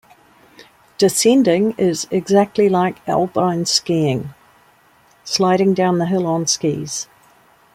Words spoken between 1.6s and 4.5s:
is exactly like alpine skiing: